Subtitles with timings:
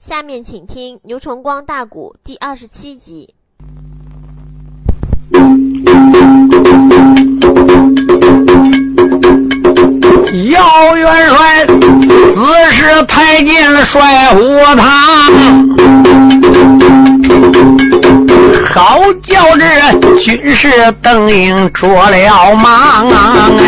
[0.00, 3.34] 下面请听《牛崇光大鼓》第二十七集。
[10.48, 12.42] 姚元帅自
[12.72, 14.00] 是太监帅
[14.32, 14.40] 府
[14.74, 14.90] 堂，
[18.72, 19.64] 好叫这
[20.20, 20.70] 军士
[21.02, 23.08] 邓英着了忙
[23.58, 23.66] 哎。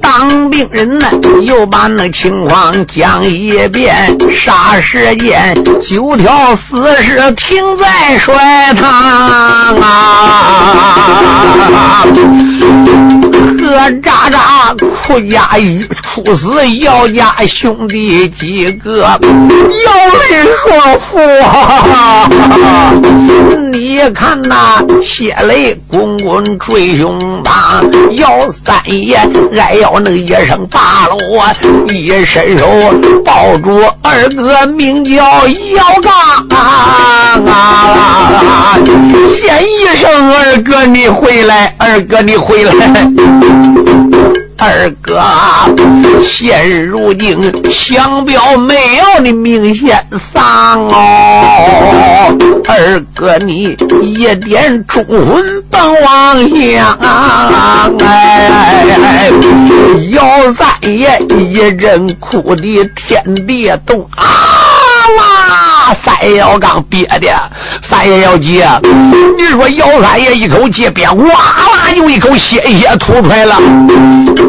[0.00, 1.06] 当兵人呢，
[1.40, 4.14] 又把那情况讲一遍。
[4.30, 8.34] 霎时间，九条死尸停在水
[8.78, 8.90] 塘
[9.80, 12.04] 啊！
[13.58, 15.82] 喝渣渣哭呀一
[16.14, 19.18] 处死姚家兄弟几个，姚
[20.28, 21.18] 人说父！
[23.72, 29.16] 你看那血泪滚滚坠胸膛，姚三爷
[29.58, 31.50] 哎呦那一声罢了，我
[31.94, 32.66] 一伸手
[33.24, 36.12] 抱住二哥，名叫姚刚
[36.58, 37.40] 啊！
[39.26, 42.74] 先一声二哥你回来，二哥你回来。
[44.64, 45.20] 二哥，
[46.22, 52.38] 现如今相标没有你明显丧哦。
[52.68, 56.96] 二哥，你一点忠魂本王香，
[58.06, 59.32] 哎，
[60.12, 64.61] 姚三爷一阵哭的天地动啊！
[65.82, 67.28] 哇，三爷姚刚憋的，
[67.82, 68.62] 三爷姚急，
[69.36, 73.56] 你说姚三爷一口气憋，哇啦就一口鲜血吐出来了。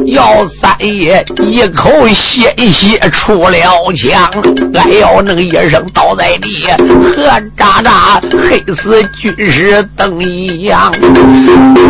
[0.05, 3.57] 姚三爷一口鲜血出了
[3.95, 4.31] 腔，
[4.75, 6.67] 哎呦，那个一声倒在地，
[7.15, 7.23] 和
[7.57, 10.93] 渣渣黑死军师邓一阳。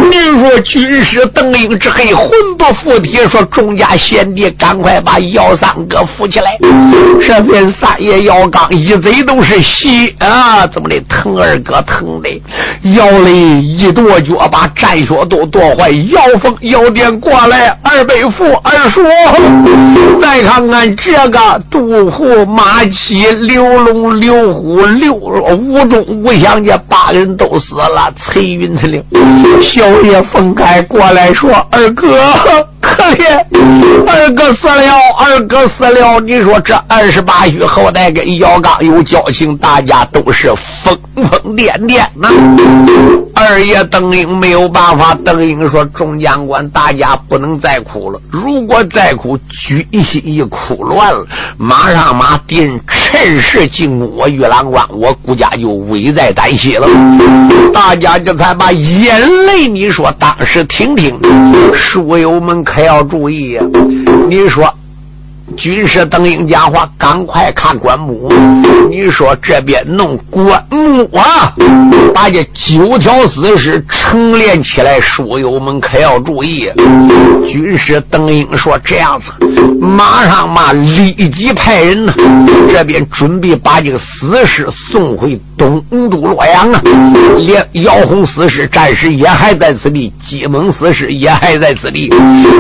[0.09, 6.58] 您说军师邓英之黑魂不附体，说众家贤弟赶快把姚三哥扶起来。
[7.27, 12.30] 这边三爷姚刚一嘴都都是血啊，怎么的疼二哥疼的，
[12.94, 18.04] 姚雷一跺脚把战靴都跺坏，姚峰姚典过来二。
[18.04, 19.02] 背负二叔，
[20.20, 21.39] 再看看这个
[21.70, 28.11] 杜虎、马七、刘龙、刘虎、刘吴中、吴相家八人都死了。
[28.17, 29.02] 崔云他了，
[29.61, 32.05] 小爷分开过来说：“二哥。”
[32.83, 33.39] 可怜
[34.05, 34.83] 二哥死了，
[35.17, 36.20] 二哥死了。
[36.20, 40.54] 你说这二十八岁后代跟姚刚有交高兴，大家都是
[40.84, 42.28] 疯疯癫癫呐。
[43.34, 48.20] 二爷邓英没有办法，邓英说：“众将官，大家不能再哭了。
[48.30, 51.26] 如果再哭，军心一哭乱了，
[51.58, 56.86] 马上马敌人趁势进攻我玉兰关，我顾家就危在旦夕了。”
[57.73, 61.17] 大家这才把眼泪，你说当时听听，
[61.73, 62.61] 书友们。
[62.61, 63.64] 可要注意呀！
[64.28, 64.70] 你说。
[65.55, 68.30] 军师邓英讲话，赶快看棺木。
[68.89, 71.53] 你说这边弄棺木啊，
[72.14, 76.69] 把这九条死尸陈列起来，书友们可要注意。
[77.47, 79.31] 军师邓英说：“这样子，
[79.80, 82.13] 马上嘛，立即派人呢，
[82.71, 86.81] 这边准备把这个死尸送回东都洛阳啊。
[87.37, 92.09] 连姚洪死尸暂时也还在此地，姬蒙死尸也还在此地。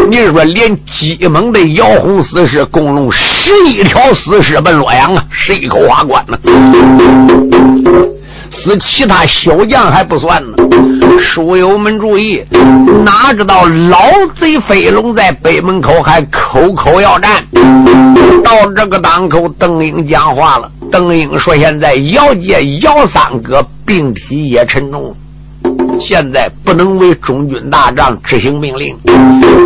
[0.09, 6.37] 你说连姬蒙的姚洪死尸。”共弄十一条死尸奔洛阳啊，十一口花棺呢。
[8.51, 10.57] 死其他小将还不算呢。
[11.17, 12.43] 书友们注意，
[13.05, 13.97] 哪知道老
[14.35, 17.31] 贼飞龙在北门口还口口要战。
[18.43, 20.69] 到这个当口，邓英讲话了。
[20.91, 25.15] 邓英说：“现在姚杰、姚三哥病体也沉重。”
[25.99, 28.95] 现在不能为中军大帐执行命令，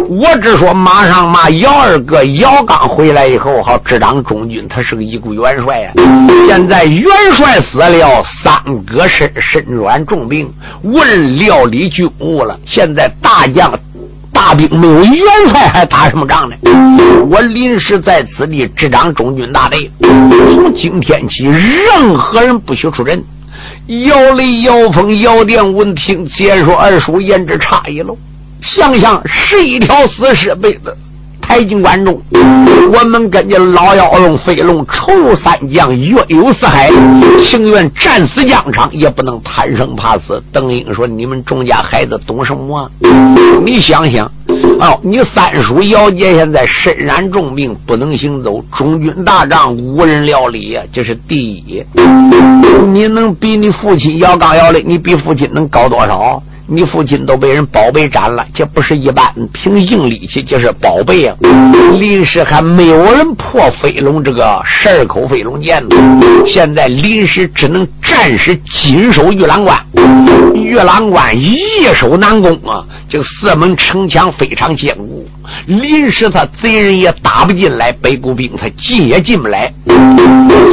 [0.10, 5.92] 我只说马上马姚二哥姚刚回来以后好执掌中军，他是个一股元帅呀。
[6.48, 8.54] 现在元帅死了，三
[8.86, 10.52] 哥身身软重病，
[10.84, 12.58] 无人料理军务了。
[12.66, 13.72] 现在大将
[14.32, 16.56] 大兵没有元帅，还打什么仗呢？
[17.30, 23.22] 我临时在此地执掌中军大队，从今天起，任何人不许出阵。
[23.88, 28.18] 姚雷、姚峰、姚殿闻听，解说二叔言之差矣喽。
[28.62, 30.94] 想想十一条死尸被子
[31.42, 32.22] 抬进关中，
[32.92, 36.90] 我们跟着老妖龙飞龙仇三将，约有四海，
[37.40, 40.44] 情愿战死疆场，也不能贪生怕死。
[40.52, 42.92] 邓英说：“你们钟家孩子懂什么？
[43.64, 44.30] 你想想。”
[44.80, 48.64] 哦，你三叔姚杰现在身染重病，不能行走。
[48.78, 51.84] 中军大帐无人料理，这是第一。
[52.92, 54.84] 你能比你父亲姚刚、姚雷？
[54.86, 56.42] 你比父亲能高多少？
[56.70, 61.34] 你父亲都被人宝贝斩了，这不是一般凭硬力气，这是宝贝啊！
[61.98, 65.96] 临时还没有人破飞龙这个十二口飞龙剑呢，
[66.46, 69.78] 现在临时只能暂时紧守玉兰关。
[70.54, 71.58] 玉兰关易
[71.94, 75.26] 守难攻啊，这个四门城墙非常坚固，
[75.68, 79.72] 临时他贼人也打不进来，北固兵他进也进不来。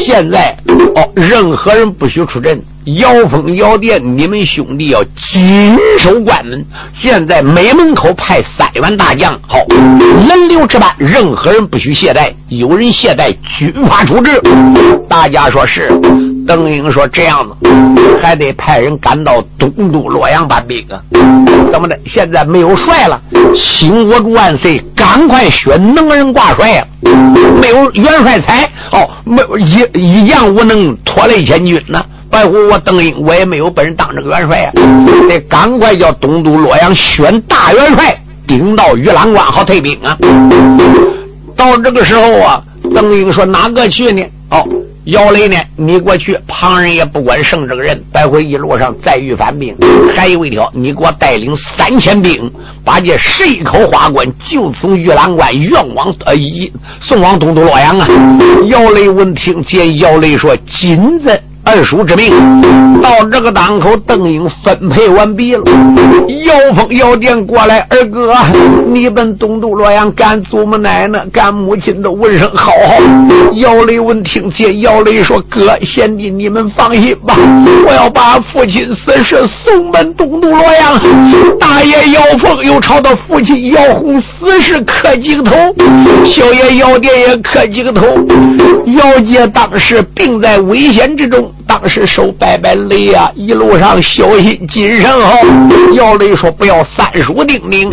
[0.05, 0.57] 现在
[0.97, 2.61] 哦，任何人不许出阵。
[2.85, 6.63] 姚峰、姚殿，你们兄弟要紧守关门。
[6.95, 12.31] 现在每门口派三员大将，好，轮流值班，任何人不许懈怠。
[12.49, 14.31] 有人懈怠，军法处置。
[15.09, 15.89] 大家说是。
[16.47, 17.69] 邓英说：“这样子，
[18.21, 21.01] 还得派人赶到东都洛阳把兵啊！
[21.73, 21.99] 怎么的？
[22.05, 23.19] 现在没有帅了，
[23.55, 26.87] 请我万岁，赶快选能人挂帅呀！
[27.63, 32.05] 没有元帅才，哦，没一一将无能，拖累千军呢。”
[32.35, 34.73] 白虎，我邓英，我也没有本事当这个元帅呀，
[35.29, 40.19] 得赶快叫东都洛阳选大元帅，顶到玉兰关好退兵啊！
[41.55, 42.61] 到这个时候啊，
[42.93, 44.21] 邓英说哪个去呢？
[44.51, 44.67] 哦，
[45.05, 45.57] 姚雷呢？
[45.77, 48.03] 你过去，旁人也不管剩这个人。
[48.11, 49.73] 白虎一路上再遇反兵，
[50.17, 52.51] 还有一条，你给我带领三千兵，
[52.85, 56.69] 把这十一口花关就从玉兰关运往呃一
[57.01, 58.09] 送往东都洛阳啊！
[58.67, 62.31] 姚雷闻听，见姚雷说：“金子。”二叔之命，
[63.01, 65.63] 到这个当口，邓英分配完毕了。
[66.45, 68.35] 姚峰、姚殿过来，二哥，
[68.87, 72.71] 你奔东都洛阳干祖母奶奶、干母亲都问声好。
[73.55, 77.35] 姚雷闻听见，姚雷说：“哥，贤弟，你们放心吧，
[77.87, 81.01] 我要把父亲死事送奔东都洛阳。
[81.59, 85.53] 大爷姚峰又朝他父亲姚洪死事磕几个头，
[86.27, 88.07] 小爷姚殿也磕几个头。
[88.87, 95.31] 姚姐当时病在危险之中。”当时手拜拜雷呀，一路上小心谨慎哦。
[95.95, 97.89] 姚雷说：“不要三叔叮咛，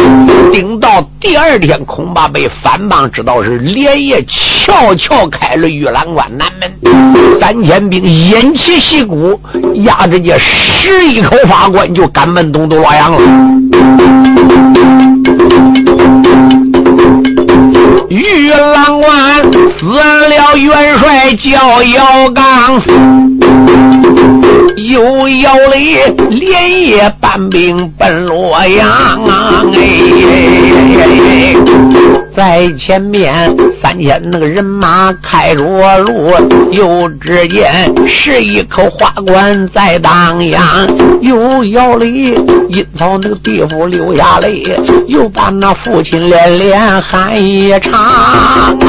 [0.51, 9.39] 顶到第二天，恐怕被反帮知道是连夜悄悄开了玉兰关南门，三千兵偃旗息鼓，
[9.83, 13.19] 压着这十一口法官就赶奔东都洛阳了。
[18.13, 19.41] 玉郎官
[19.79, 22.81] 死了元帅叫姚刚。”
[24.75, 25.95] 又姚雷
[26.29, 29.63] 连夜搬兵奔洛阳啊！
[29.73, 29.79] 哎，
[32.35, 33.33] 在前面
[33.91, 36.31] 三千那个人马开着路，
[36.71, 40.87] 又只见是一口花棺在荡漾。
[41.19, 44.63] 又要雷阴曹那个地府流下泪，
[45.07, 48.79] 又把那父亲连连喊一场。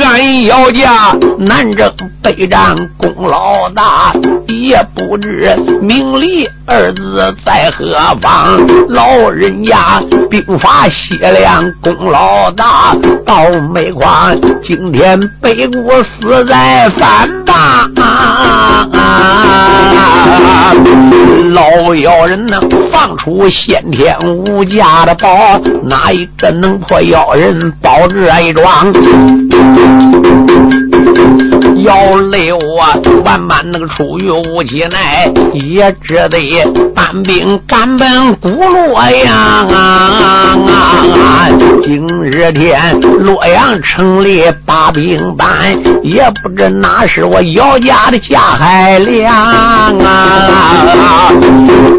[0.00, 1.92] 俺姚家南征
[2.22, 4.12] 北战功劳大，
[4.66, 8.58] 也不知名利二字在何方。
[8.88, 12.96] 老人家兵法血量功劳大，
[13.26, 17.88] 倒霉光今天北国死在反大。
[21.52, 22.58] 老妖人呢，
[22.90, 24.16] 放出先天
[24.46, 28.92] 无价的宝，哪一个能破妖人宝这一桩？
[31.82, 32.84] 要累我
[33.24, 36.38] 万般那个出于无其奈，也只得
[36.94, 39.34] 单兵赶奔古洛阳
[39.68, 41.48] 啊啊啊！
[41.82, 45.48] 今日天洛阳城里把兵搬，
[46.02, 51.30] 也不知哪是我姚家的下海粮啊！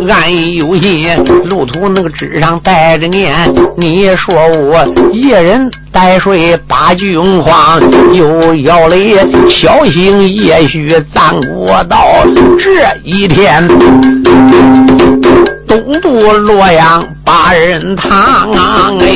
[0.08, 1.08] 俺有心
[1.46, 3.36] 路途那个纸上带着念，
[3.76, 5.70] 你说我一人。
[5.96, 7.82] 带水把军慌，
[8.14, 9.16] 又要雷，
[9.66, 11.98] 小心也许咱过到
[12.60, 13.68] 这一天。
[15.68, 18.52] 东都洛阳八人堂，
[19.00, 19.08] 哎，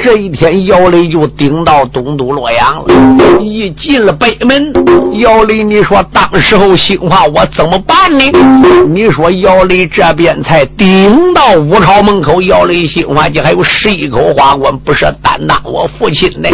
[0.00, 2.94] 这一天姚雷就顶到东都洛阳了。
[3.40, 4.72] 一进了北门，
[5.20, 8.24] 姚雷，你说当时候心话我怎么办呢？
[8.88, 16.48] 你说姚雷这边才顶到武朝门口，姚雷心话就还有十一口花棺，不是担当我父亲的。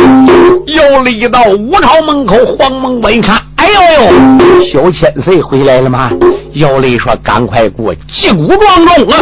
[0.67, 6.11] 姚雷一到武朝门口，黄门关一看，哎呦呦，小千岁回来了吗？
[6.55, 9.19] 姚雷说：“赶快给我击鼓撞钟啊！”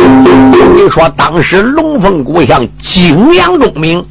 [0.75, 4.05] 你说当时龙凤古巷景阳钟鸣，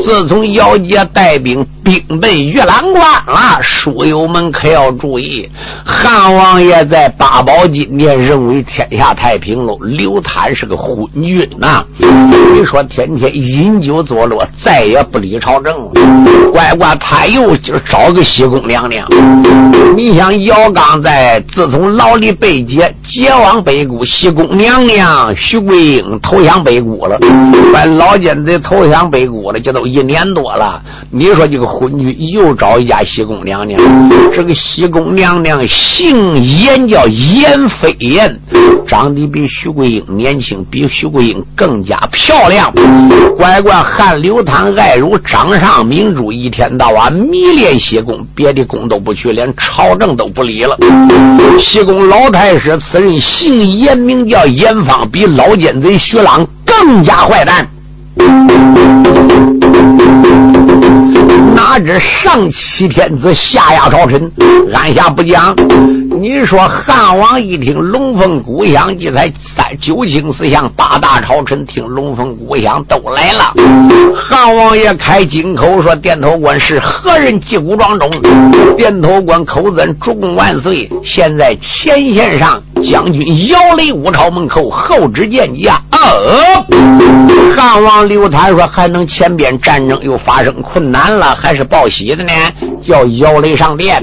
[0.00, 5.48] 自从姚杰带兵兵奔玉兰关了，书友们可要注意，
[5.84, 9.76] 汉王爷在八宝金殿认为天下太平喽。
[9.80, 11.84] 刘坦是个昏君呐，
[12.54, 15.90] 你说天天饮酒作乐，再也不理朝政了。
[16.52, 19.04] 乖乖，他又今儿找个西宫娘娘。
[19.94, 22.62] 你想姚刚在自从牢里被。
[22.62, 27.18] 劫，劫往北谷，西宫娘娘徐桂英投降北谷了。
[27.72, 30.80] 把老奸贼投降北谷了，这都一年多了。
[31.10, 33.80] 你说这个昏君又找一家西宫娘娘，
[34.32, 38.38] 这个西宫娘娘姓严，叫严飞燕，
[38.86, 42.72] 长得比徐桂英年轻，比徐桂英更加漂亮。
[43.36, 50.76] 乖乖，汉刘唐爱如掌上明珠，一天到晚迷恋西宫，别的宫都不去，连朝政都不理了。
[51.58, 57.68] 西宫老太师此人姓严，名叫严方，比老奸贼徐朗更加坏蛋。
[61.72, 64.30] 哪知上欺天子，下压朝臣，
[64.74, 65.56] 按下不讲。
[66.20, 73.54] 你说汉王一听龙凤鼓响，这才三九卿四相八大朝臣听龙凤鼓响都来了。
[74.14, 78.10] 汉王爷开金口说：“殿头官是何人击鼓庄中？”
[78.76, 80.86] 殿头官口尊主公万岁！
[81.02, 85.80] 现在前线上将军姚雷五朝门口后知见驾。
[85.92, 86.66] 哦，
[87.56, 92.32] 汉王刘禅说：“还能前边战争又发生困难了，还是报喜的呢？
[92.82, 94.02] 叫姚雷上殿。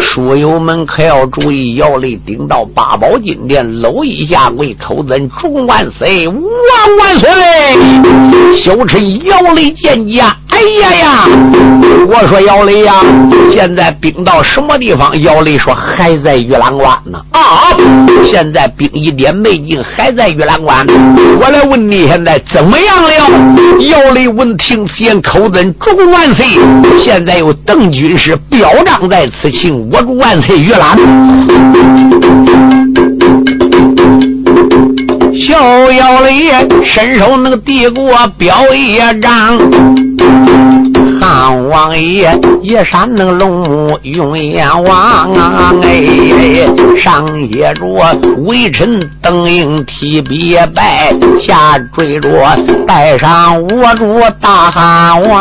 [0.00, 6.38] 书友们可要注意。”姚雷顶到八宝金殿，搂一下跪，口尊众万岁，万
[6.98, 7.28] 万岁！
[8.54, 10.36] 小臣姚雷见驾。
[10.64, 11.28] 哎呀呀！
[12.08, 13.02] 我说姚雷呀，
[13.52, 15.20] 现在兵到什么地方？
[15.20, 17.20] 姚雷说还在玉兰关呢。
[17.32, 17.76] 啊！
[18.24, 20.86] 现在兵一点没进，还在玉兰关。
[21.38, 23.10] 我来问你，现在怎么样了？
[23.90, 26.46] 姚雷闻听此言，口尊主公万岁！
[26.98, 30.96] 现在有邓军师表彰在此，请我主万岁玉兰。
[35.54, 36.50] 小姚雷
[36.84, 39.56] 伸手那个递过表一张。
[41.20, 46.66] 汉王爷一扇那个龙目用眼望啊，哎，
[47.00, 47.86] 上写着
[48.44, 51.14] 微臣登应提笔拜，
[51.46, 52.28] 下缀着
[52.84, 55.38] 带上我主大汉王。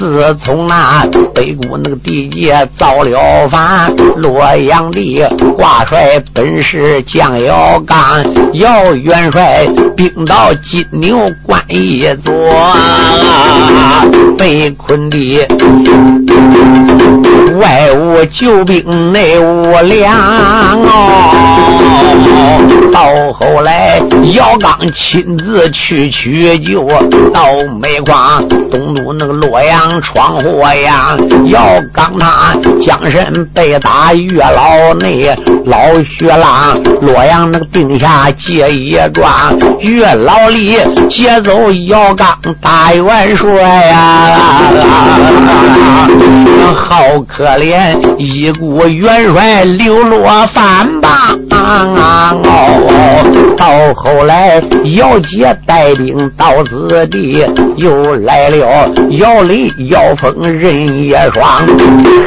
[0.00, 5.28] 自从那北谷那个地界造了反，洛阳的
[5.58, 9.66] 挂帅本是将要干，姚元帅
[10.00, 12.32] 兵到金牛关一座，
[14.38, 15.46] 被困的
[17.60, 20.10] 外无救兵内无粮
[20.80, 21.36] 哦。
[22.90, 23.04] 到
[23.34, 24.00] 后来，
[24.32, 26.82] 姚刚亲自去取救，
[27.32, 27.44] 到
[27.80, 30.00] 煤矿东都那个洛阳。
[30.02, 31.16] 闯祸呀！
[31.46, 31.60] 姚
[31.92, 32.54] 刚他
[32.84, 39.56] 将身被打月老内，老薛郎洛阳那个兵下借一桩，
[39.90, 40.76] 月老李
[41.08, 42.26] 接走姚刚
[42.60, 43.52] 大元帅
[43.86, 44.38] 呀！
[46.74, 51.12] 好可怜，一股元帅流落反邦
[51.52, 51.56] 哦。
[53.56, 54.60] 到后来，
[54.96, 59.70] 姚杰带兵到此地，又来了姚雷。
[59.88, 61.66] 姚峰任叶双，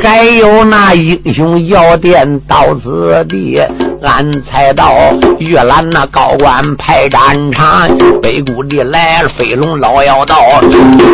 [0.01, 3.61] 还有那英雄姚殿到此地，
[4.03, 4.93] 俺才到
[5.39, 7.89] 玉兰那高官派战场，
[8.21, 10.35] 北谷地来了飞龙老妖道，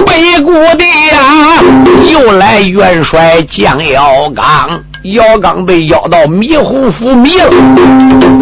[0.07, 1.61] 北谷地呀
[2.11, 4.79] 又来元帅将耀刚。
[5.03, 7.49] 姚刚被妖到迷糊府迷了，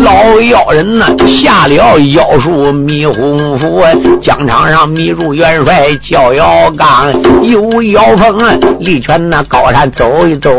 [0.03, 3.79] 老妖人呢下了妖术迷魂符，
[4.23, 7.13] 疆场上迷住元帅叫姚刚，
[7.43, 8.39] 有妖风
[8.79, 10.51] 力全那高山走一走，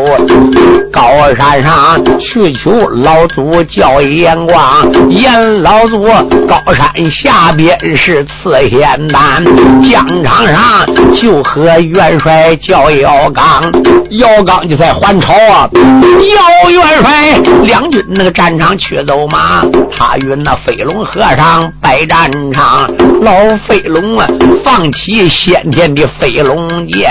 [0.93, 6.03] 高山上去求老祖叫阎光，阎老祖
[6.49, 9.45] 高山下边是刺仙丹，
[9.89, 13.63] 疆场上就和元帅叫姚刚，
[14.11, 15.71] 姚刚就在还朝啊。
[15.73, 19.65] 姚元帅，两军那个战场去走马，
[19.97, 22.91] 他与那飞龙和尚拜战场。
[23.21, 23.33] 老
[23.69, 24.27] 飞龙啊，
[24.65, 27.09] 放起先天的飞龙剑。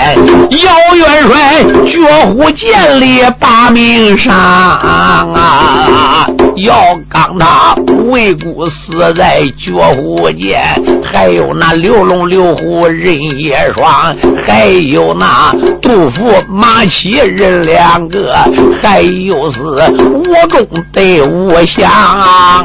[0.50, 6.26] 姚元帅绝虎剑里把命杀啊！
[6.60, 6.74] 要
[7.08, 7.74] 刚他
[8.08, 10.60] 为孤死在绝户间，
[11.04, 18.34] 还有那刘龙刘虎人也双，还有那杜甫马七人两个。
[18.82, 21.90] 还有是我中的武将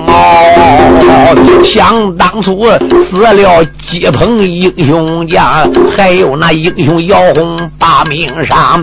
[0.08, 2.66] 哦，想当初
[3.10, 8.82] 死了几鹏英雄将，还有那英雄姚洪把命伤。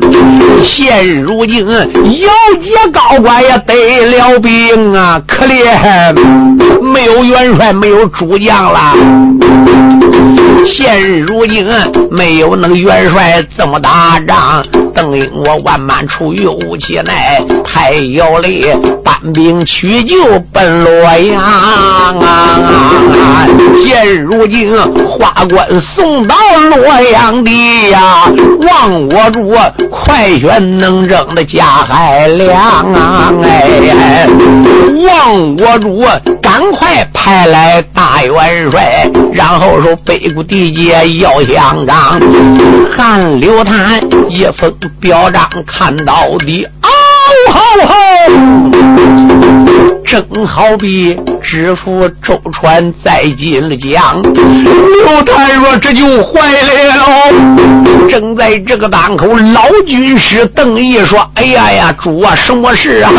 [0.64, 2.28] 现如今姚
[2.60, 6.14] 杰高官也得了病啊，可怜
[6.82, 8.94] 没有元帅，没有主将了。
[10.66, 11.66] 现如今
[12.10, 14.64] 没有那个元帅怎么打仗。
[15.00, 18.66] 邓英我万般出于无其奈，太有力，
[19.02, 20.14] 搬兵取救
[20.52, 22.14] 奔洛阳啊！
[23.82, 24.70] 现如今
[25.08, 25.66] 花官
[25.96, 26.36] 送到
[26.68, 27.50] 洛阳的
[27.88, 28.30] 呀，
[28.68, 29.50] 望我主
[29.90, 32.60] 快选能征的贾海良
[32.92, 33.32] 啊！
[33.42, 34.28] 哎，
[35.08, 36.04] 望我主
[36.60, 42.20] 很快派来大元帅，然后说北固地界要相仗，
[42.94, 43.98] 韩刘谭
[44.28, 46.68] 一封表彰看到底。
[46.82, 46.90] 好
[47.88, 48.79] 好，
[50.10, 54.20] 正好比知府周传在进了江。
[54.20, 58.08] 刘太若这就坏了。
[58.08, 63.12] 正在这个当口，老军师邓毅说：“哎呀呀，主啊，什么事啊？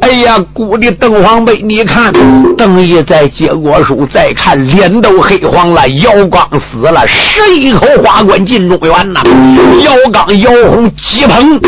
[0.00, 2.10] 哎呀，姑的邓黄贝，你看。”
[2.56, 5.86] 邓毅再接过书，再看，脸都黑黄了。
[5.86, 9.20] 姚刚死了，十一口花冠进中原呐。
[9.84, 11.60] 姚刚、姚红、吉鹏，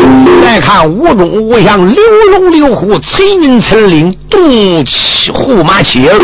[0.43, 1.87] 再看吴忠、吴相。
[1.87, 6.19] 刘龙、刘虎、陈云、陈岭、杜起胡马妻儿。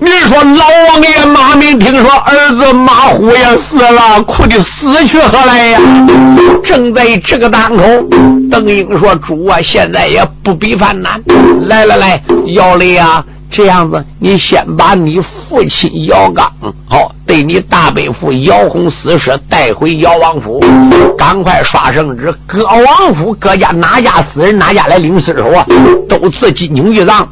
[0.00, 5.80] 你说老王爷马明听说儿子马虎也死了，哭的死去活来呀？
[6.64, 7.82] 正在这个当口，
[8.50, 11.22] 邓英说：“主啊，现在也不必犯难。
[11.66, 12.22] 来来来，
[12.54, 13.22] 姚雷啊，
[13.52, 16.50] 这样子，你先把你父亲姚刚
[16.88, 20.58] 好。”对你大伯父姚洪死尸带回姚王府，
[21.16, 25.64] 赶快刷圣旨，各王府各家哪家死人哪家来领尸首啊？
[26.08, 27.28] 都赐金牛玉藏。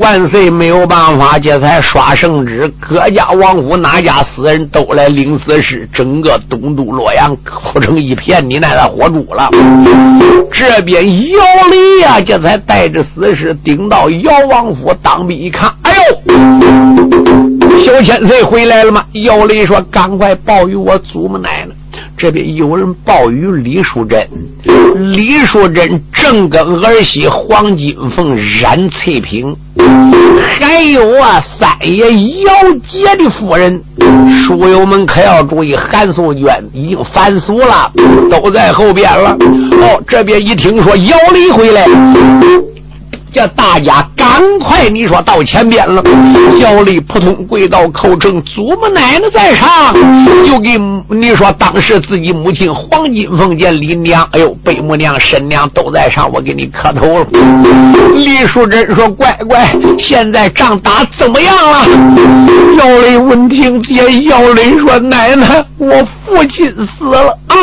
[0.00, 5.88] 万岁没有办法，这才刷圣旨，各家王府哪家死人都来领死尸。
[5.94, 9.48] 整个东都洛阳哭成一片，你那火烛了。
[10.50, 11.38] 这边姚
[11.70, 16.99] 雷呀，这才带着死尸顶到姚王府当兵一看，哎呦！
[17.84, 19.04] 小千岁回来了吗？
[19.12, 21.74] 姚雷说：“赶快报与我祖母奶奶。”
[22.16, 24.28] 这边有人报与李淑珍，
[25.14, 29.56] 李淑珍正跟儿媳黄金凤染翠萍，
[30.60, 32.52] 还有啊三爷姚
[32.86, 33.82] 杰的夫人。
[34.30, 37.90] 书友们可要注意，韩素娟已经反俗了，
[38.30, 39.36] 都在后边了。
[39.80, 41.86] 哦，这边一听说姚雷回来。
[43.32, 44.26] 叫大家赶
[44.60, 46.02] 快，你说到前边了。
[46.58, 49.94] 小李扑通跪到，口称祖母奶奶在上，
[50.46, 57.26] 就给你说，当时自己母亲黄金凤见李娘，哎呦，贝母娘、婶娘都在上，我给你磕头了。
[58.14, 61.86] 李淑珍说：“乖乖，现在仗打怎么样了？”
[62.78, 67.56] 姚雷闻听，见姚雷说：“奶奶，我父亲死了啊！”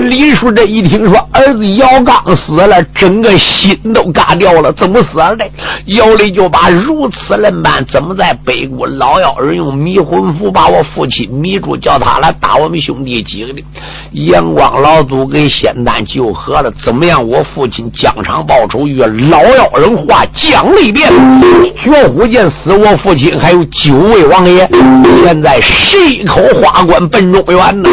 [0.00, 4.47] 李淑珍一听说儿子姚刚死了，整个心都嘎掉。
[4.54, 5.44] 了，怎么死了的？
[5.86, 13.62] 姚雷就把如此人般，怎么在北国老妖人用迷魂符把我父亲迷住，叫他来打我们兄弟几个的？
[14.12, 17.26] 阳光老祖给仙丹救活了，怎么样？
[17.28, 21.10] 我父亲疆场报仇，与老妖人话讲了一遍，
[21.76, 24.68] 绝虎剑死我父亲，还有九位王爷，
[25.22, 27.90] 现在十一口花冠奔中原呢？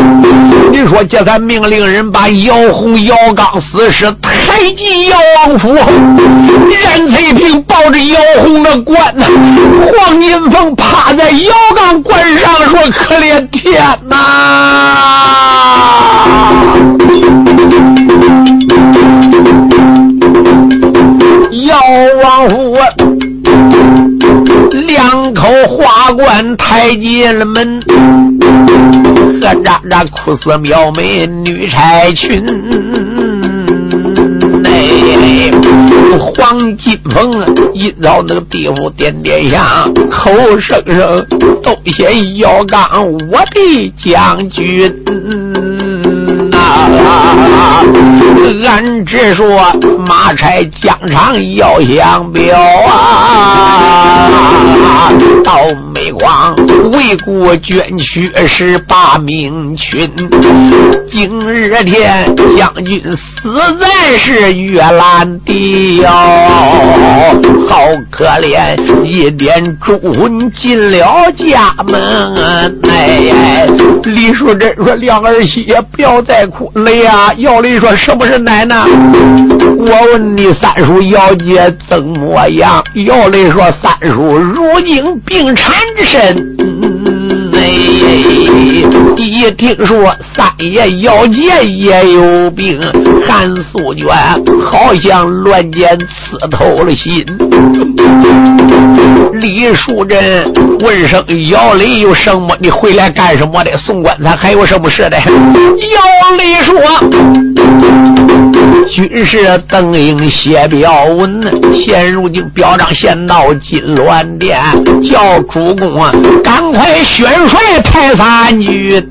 [0.72, 6.45] 你说这才命令人把姚红、姚刚死尸抬进姚王府。
[6.48, 9.26] 任翠萍抱着姚红的棺呐，
[9.98, 14.16] 黄金凤趴在姚刚棺上说：“可怜天呐！”
[21.66, 21.76] 姚
[22.24, 22.78] 王府
[24.88, 27.82] 两口花冠抬进了门，
[29.42, 32.46] 何喳喳哭死苗美女差群。
[36.18, 37.32] 黄金鹏
[37.74, 41.26] 一到那个地府点点香，口声声
[41.62, 45.95] 都嫌姚刚我的将军嗯！
[48.68, 49.46] 俺只说
[50.08, 54.30] 马拆疆场要相表啊！
[55.44, 55.60] 到
[55.94, 56.56] 煤矿
[56.92, 60.12] 为国捐躯十八名群，
[61.10, 66.10] 今日天将军死在是月兰地哟，
[67.70, 67.78] 好
[68.12, 68.76] 可怜！
[69.06, 72.36] 一点朱魂进了家门。
[72.90, 73.68] 哎，
[74.04, 78.84] 李淑珍说：“两儿媳不要再哭雷呀。”姚雷说：“是不是奶奶？”
[79.78, 82.84] 我问你，三叔姚姐怎么样？
[82.94, 87.45] 姚雷说：“三叔如今病缠身。”嗯
[89.18, 92.80] 一听说三爷姚杰也有病，
[93.28, 94.08] 韩素娟
[94.72, 97.24] 好像乱箭刺透了心。
[99.40, 102.56] 李树珍问声：“姚雷有什么？
[102.60, 103.78] 你回来干什么的？
[103.78, 106.74] 送棺材还有什么事的？”姚雷说
[108.90, 111.42] ：“军师邓英写表文，
[111.74, 114.58] 现如今表彰先到金銮殿，
[115.04, 116.12] 叫主公啊，
[116.44, 119.04] 赶快选帅派三军。”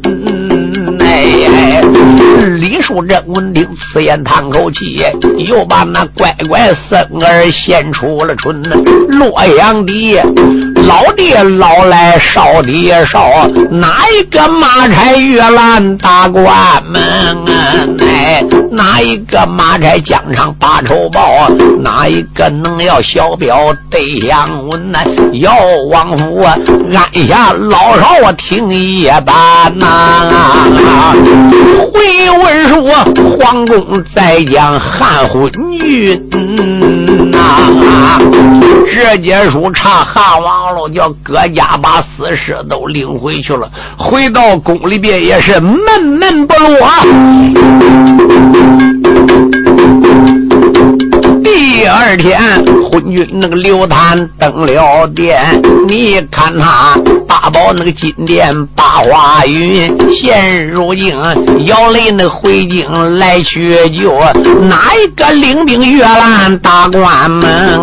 [1.01, 1.83] 哎，
[2.59, 5.03] 李树贞闻听此言，叹口气，
[5.39, 8.63] 又把那乖乖孙儿献出了春。
[9.09, 10.23] 洛阳的
[10.87, 16.45] 老爹老来，少爹少，哪一个马差越兰大官
[16.87, 17.94] 门？
[18.75, 21.49] 哪一个马在疆场把仇报？
[21.81, 24.93] 哪一个能要小表对相闻？
[24.93, 24.99] 呐，
[25.33, 25.55] 要
[25.91, 26.57] 王府啊？
[26.93, 30.31] 按下老少我听一半呐。
[31.93, 32.83] 回文说，
[33.39, 36.31] 皇宫再讲汉婚运，
[38.93, 46.79] 这节书查汉王了，叫各家把死尸都领回去了，回到宫里边也是闷闷不乐。
[51.45, 52.41] 第二天，
[52.91, 55.39] 昏君那个刘谭登了殿，
[55.87, 61.15] 你看他八宝那个金殿八花云，现如今
[61.67, 64.19] 姚雷那回京来取救，
[64.63, 67.81] 哪一个领兵越兰大关门？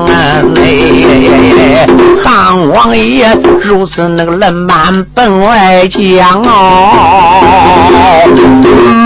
[0.55, 1.87] 哎，
[2.23, 3.29] 汉王爷
[3.61, 8.25] 如此那个冷板本外将哦，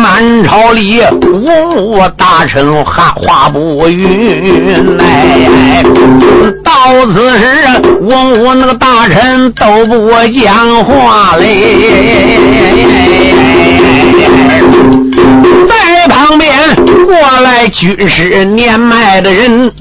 [0.02, 4.98] 满朝里文武大臣汉话不匀匀。
[4.98, 5.84] 来，
[6.64, 6.72] 到
[7.08, 7.46] 此时，
[8.02, 11.46] 文武那个大臣都不讲话嘞，
[15.68, 16.54] 在旁边
[17.06, 19.72] 过来军师年迈的人。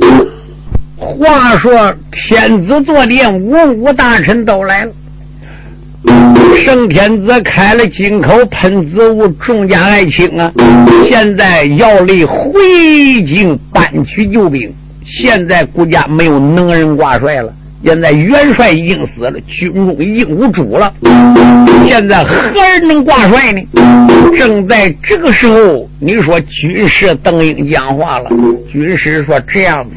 [0.97, 4.93] 话说天子坐殿，文武大臣都来了。
[6.65, 10.53] 圣天子开了金口喷子物，众家爱卿啊！
[11.09, 12.43] 现在姚雷回
[13.27, 14.73] 京搬取救兵，
[15.05, 17.53] 现在国家没有能人挂帅了。
[17.85, 20.93] 现在元帅已经死了，军中已经无主了。
[21.87, 23.61] 现在何人能挂帅呢？
[24.39, 28.31] 正在这个时候，你说军师邓英讲话了。
[28.71, 29.97] 军师说：“这样子，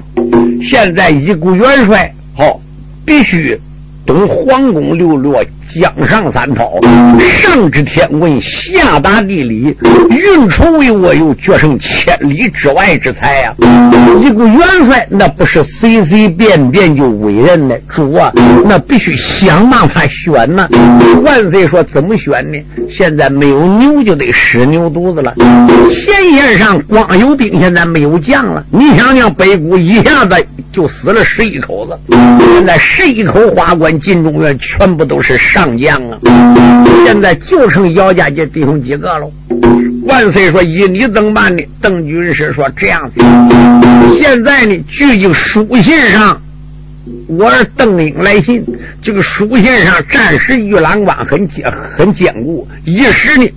[0.69, 2.59] 现在一股元帅，好，
[3.05, 3.57] 必须。”
[4.05, 6.79] 等皇宫六落，江上三涛，
[7.19, 9.75] 上知天文，下达地理，
[10.09, 13.53] 运筹帷幄，又决胜千里之外之才呀！
[14.21, 18.31] 一个元帅，那不是随随便便就委任的，主啊，
[18.65, 20.69] 那必须想办法选呐！
[21.23, 22.57] 万岁说怎么选呢？
[22.89, 25.33] 现在没有牛，就得使牛犊子了。
[25.89, 28.63] 前线上光有兵，现在没有将了。
[28.71, 30.35] 你想想，北谷一下子
[30.71, 31.99] 就死了十一口子，
[32.53, 33.97] 现在十一口花冠。
[33.97, 36.19] 进中原全部都是上将啊！
[37.03, 39.27] 现在就剩姚家这弟兄几个了。
[40.03, 43.21] 万岁说：“依你怎么办呢？”邓军师说：“这样子，
[44.21, 46.39] 现在呢，据这个书信上，
[47.27, 48.63] 我儿邓英来信，
[49.01, 53.49] 这个书信上暂时玉兰关很坚很坚固，一时呢，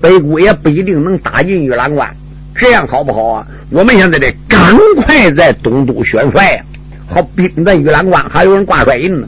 [0.00, 2.10] 北谷也不一定能打进玉兰关。
[2.56, 3.46] 这样好不好啊？
[3.70, 6.62] 我们现在得赶快在东都选帅呀！”
[7.10, 9.26] 好兵在玉兰关，还有人挂帅印呢。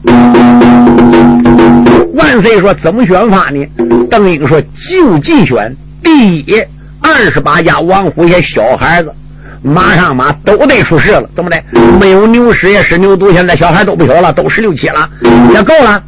[2.13, 3.65] 万岁说：“怎么选法呢？”
[4.09, 5.75] 邓英说：“就近选。
[6.03, 6.63] 第一，
[7.01, 9.11] 二十八家王府些小孩子，
[9.63, 11.27] 马上马都得出事了。
[11.35, 11.57] 怎么的？
[11.99, 15.09] 没有牛师也是牛犊，现在小孩都不小了，都十六七了，
[15.51, 16.03] 也够了。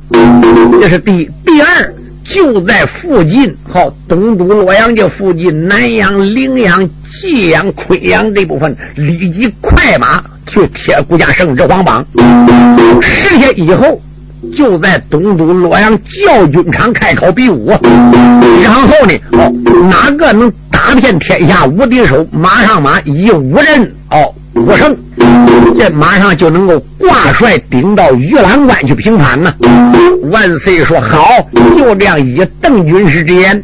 [0.80, 12.06] 这是第第二，就在附近，好东都洛阳这附近，南阳、陵阳、济阳、昆阳这部分，立即快马。”去贴国家圣旨皇榜，
[13.02, 14.00] 十天以后
[14.54, 17.70] 就在东都洛阳教军场开考比武，
[18.62, 19.50] 然后呢，哦，
[19.90, 24.96] 哪个能打遍天下无敌手，马上马以五人哦五胜，
[25.78, 29.54] 这马上就能够挂帅顶到玉兰关去平叛呢。
[30.32, 31.26] 万岁说好，
[31.76, 33.62] 就这样以邓军师之言，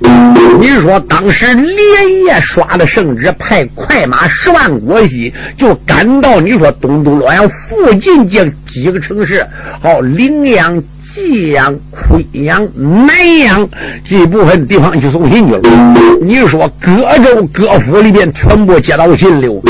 [0.59, 9.45] 你说当时连夜刷了圣旨，派快马十万国西，就赶到你说东都洛阳附近这几个城市，
[9.81, 10.81] 好陵阳。
[11.11, 13.67] 济阳、昆阳、南阳
[14.07, 15.61] 这部分地方去送信去了。
[16.21, 16.91] 你说各
[17.23, 19.61] 州各府里边全部接到信了，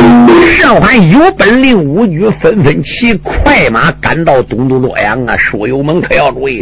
[0.52, 5.36] 上还有本领武举纷纷骑快马赶到东都洛阳啊！
[5.38, 6.60] 书友们可要注意，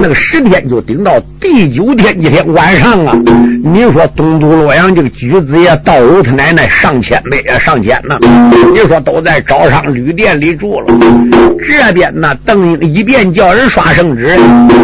[0.00, 3.18] 那个十天就顶到第九天一天晚上啊，
[3.64, 8.16] 你说东都洛阳这个举子爷道友他奶奶上千倍，上千呢。
[8.72, 10.94] 你说都在招商旅店里住了。
[11.66, 14.38] 这边呢，邓英一边叫人刷圣旨，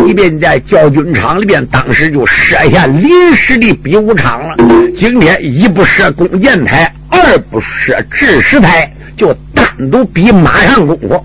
[0.09, 4.57] 一边在教军场里边，当时就设下临时的比武场了。
[4.97, 8.91] 今天一不设弓箭台，二不设制石台。
[9.17, 11.23] 就单独比马上功夫，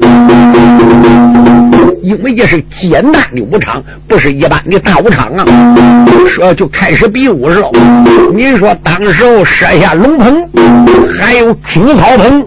[2.01, 5.45] 因为这是简单的武场，不是一般的大武场啊。
[6.27, 7.71] 说就开始比武时候，
[8.33, 10.47] 你说当时候设下龙棚，
[11.19, 12.43] 还有主考棚，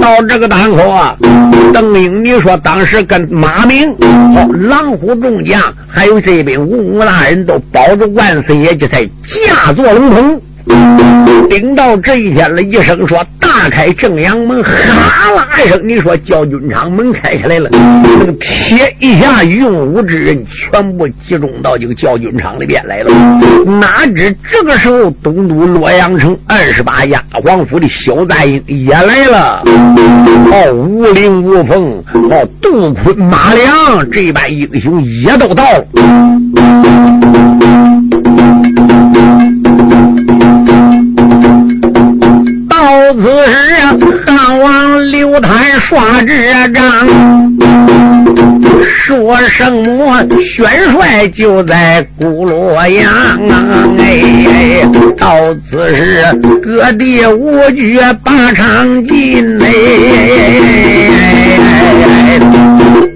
[0.00, 1.14] 到这个档口啊，
[1.72, 3.94] 邓英，你说当时跟马明、
[4.68, 10.40] 狼虎众将，还有这边文武大人都保着万岁爷，就在驾坐龙棚。
[11.48, 18.78] 顶到这一天了，一声说大开正阳门，哈啦一声，你说教军场门开开来了，那个天
[19.18, 23.10] 下用武之人全部集中到这个教军场里边来了。
[23.64, 29.62] 哪知这个时候，东都洛阳城二十八家王府的小大英也来了。
[30.50, 31.96] 哦，吴林、吴凤、
[32.30, 36.87] 哦，杜坤、马良这般英雄也都到了。
[46.08, 46.32] 谭刷这
[46.72, 46.82] 张，
[48.82, 53.86] 说圣母选帅就在古洛阳啊。
[53.98, 55.36] 哎，到
[55.70, 56.24] 此时，
[56.62, 59.60] 各地五绝八场进。
[59.60, 59.68] 哎，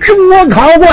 [0.03, 0.13] 主
[0.51, 0.91] 考官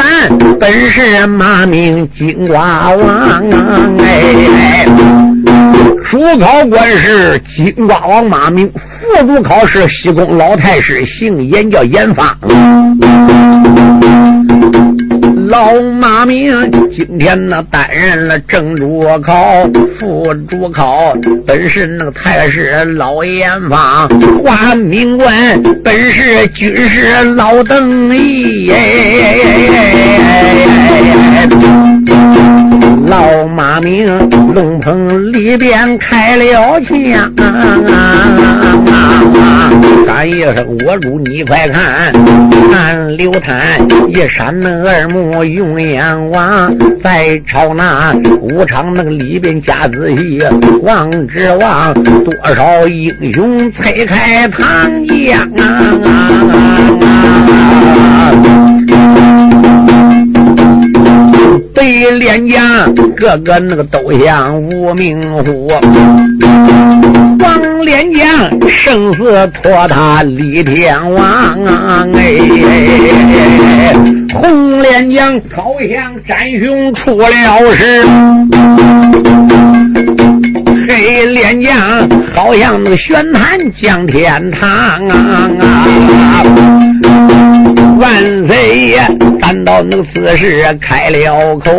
[0.58, 3.08] 本是马名金瓜王
[3.50, 3.92] 啊。
[4.00, 4.88] 哎，
[6.06, 8.71] 主考官是金瓜王马明。
[8.73, 12.38] 副主考是，西宫老太师姓严，叫严发。
[15.50, 19.68] 老马明今天呢担任了正主考、
[20.00, 21.12] 副主考，
[21.48, 24.08] 本是那个太师老严方。
[24.44, 28.72] 华明官本是军师老邓毅。
[33.08, 34.06] 老马明
[34.54, 37.34] 龙棚里边开了枪，
[40.08, 42.14] 喊一声我主你快看，
[42.72, 43.58] 看刘探
[44.10, 50.39] 一闪那二目用眼望，再朝那武昌那个里边加仔细
[50.82, 55.49] 望之望，多少英雄才开唐江
[61.80, 65.65] 黑脸将，个个那个都像无名虎。
[67.39, 68.28] 黄脸将
[68.68, 71.24] 生死托他李天王
[71.63, 73.94] 啊，哎，
[74.34, 77.32] 红脸将好像战雄出了
[77.74, 78.06] 事，
[80.89, 81.78] 黑脸将
[82.36, 85.50] 好像那个玄坛降天堂啊。
[87.98, 88.12] 万
[88.46, 89.02] 岁爷
[89.50, 91.72] 赶到那个此时开了口，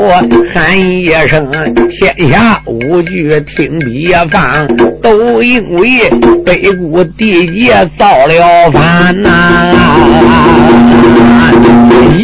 [0.52, 1.48] 喊一声
[1.88, 4.66] ：“天下五句听别放，
[5.00, 6.10] 都因为
[6.44, 9.72] 北固地界造了反呐！”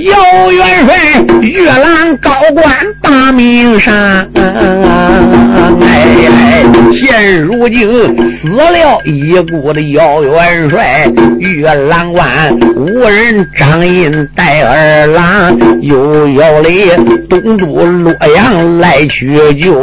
[0.02, 0.96] 姚元帅
[1.40, 2.68] 月郎高官
[3.00, 3.94] 把名上，
[5.80, 7.88] 哎，现如今
[8.32, 12.26] 死了一股的姚元帅，月郎关
[12.74, 13.76] 无人张。
[13.86, 15.22] 因带二郎
[15.80, 16.70] 又要来
[17.28, 19.82] 东都洛阳来取救，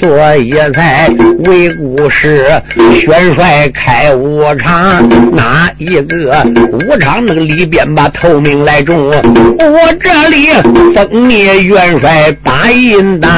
[0.00, 1.08] 所以才
[1.46, 2.44] 为故事
[2.92, 5.08] 选帅开武场。
[5.34, 9.08] 哪一个武场那个里边把头名来中？
[9.08, 10.48] 我这里
[10.94, 13.30] 封你元帅打印当。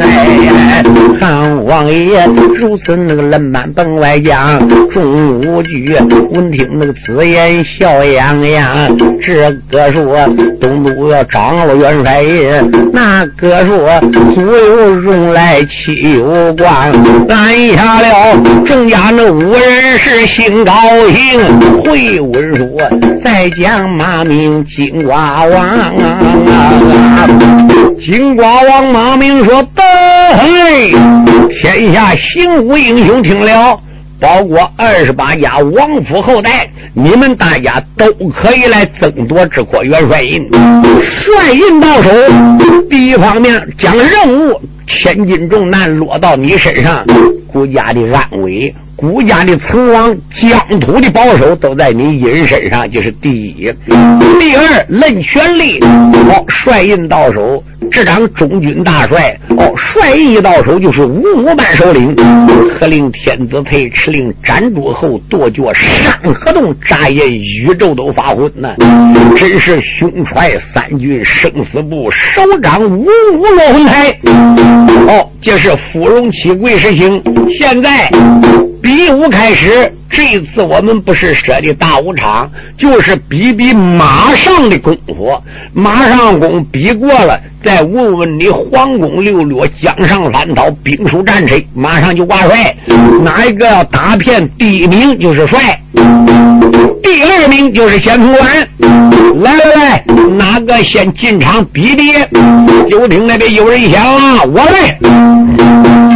[0.00, 0.84] 哎，
[1.20, 2.24] 汉王爷
[2.56, 5.96] 如此那个冷板本外将，众武举
[6.30, 8.96] 闻听那个此言笑洋洋。
[9.20, 10.26] 这个说
[10.60, 14.00] 东都要掌握元帅印，那个说
[14.34, 16.68] 足有用来气有光。
[17.28, 18.06] 按下了
[18.64, 20.72] 郑家那五人是心高
[21.14, 21.40] 兴，
[21.84, 22.66] 回文说
[23.22, 25.60] 再讲马名金瓜王。
[25.60, 27.28] 啊
[28.00, 29.82] 金瓜王马明说：“得
[30.38, 30.92] 嘿，
[31.50, 33.78] 天下行武英雄听了。”
[34.20, 36.68] 包括二十八家王府后代，
[37.00, 40.50] 你们大家都可以来争夺这块元帅印。
[41.00, 42.10] 帅印到手，
[42.90, 47.06] 第一方面将任务千斤重难落到你身上，
[47.46, 53.72] 国家的安危孤家的存亡，疆土的保守，都在你一人身上，这是第一。
[54.40, 57.62] 第二，论权力，哦，帅印到手。
[57.92, 62.14] 执掌中军大帅哦，帅印到手就是五五班首领，
[62.78, 68.74] 可令天子配，敕令斩诸侯，跺脚山河动，眨眼宇宙都发昏呐！
[69.36, 74.18] 真是胸揣三军生死簿，手掌五五落魂台。
[75.06, 78.10] 哦，这是芙蓉七贵实行，现在
[78.98, 79.92] 比武开始。
[80.10, 85.40] 这一次我们不是设的大武场，就是比比马上的功夫。
[85.72, 92.74] 马上功比过了，再问问你皇宫六略、江上三岛、兵书战车，马上就挂帅。
[93.22, 95.80] 哪一个打遍第一名就是帅，
[97.00, 98.68] 第二名就是先锋官。
[99.36, 100.04] 来来来，
[100.36, 102.14] 哪个先进场比比？
[102.90, 106.07] 就听那边有人响了，我来。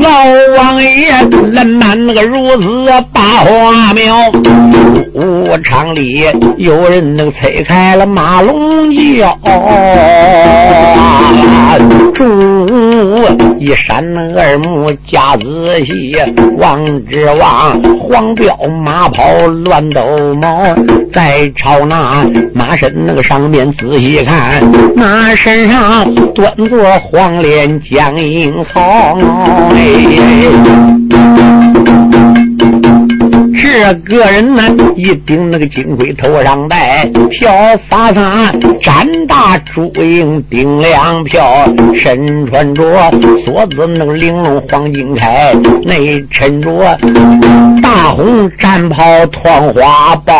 [0.00, 0.08] 老
[0.56, 1.12] 王爷，
[1.52, 4.30] 冷满那个如此八花苗，
[5.12, 6.24] 武场里
[6.56, 9.38] 有人那个催开了马龙叫，
[12.14, 12.24] 主
[13.58, 14.02] 一扇
[14.34, 16.16] 耳目加仔细，
[16.56, 19.22] 望之望黄骠马跑
[19.64, 20.00] 乱斗
[20.40, 20.62] 毛，
[21.12, 24.62] 再朝那马身那个上面仔细看，
[24.96, 28.52] 马身上端坐黄脸江阴
[29.90, 31.79] 草。
[33.58, 34.62] 这个人呢，
[34.96, 37.50] 一顶那个金盔头上戴，飘
[37.88, 41.42] 洒洒展大朱缨顶两飘，
[41.96, 42.84] 身穿着
[43.44, 46.98] 锁子那个玲珑黄金铠，内衬着
[47.82, 50.34] 大红战袍团花豹，